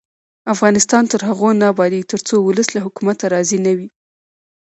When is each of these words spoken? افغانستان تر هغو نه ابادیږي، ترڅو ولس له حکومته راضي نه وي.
افغانستان 0.53 1.03
تر 1.11 1.19
هغو 1.29 1.49
نه 1.61 1.65
ابادیږي، 1.73 2.09
ترڅو 2.11 2.35
ولس 2.47 2.67
له 2.75 2.79
حکومته 2.85 3.25
راضي 3.33 3.59
نه 3.65 3.71
وي. 3.77 3.87